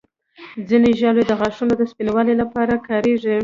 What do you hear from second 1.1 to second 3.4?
د غاښونو د سپینوالي لپاره کارېږي.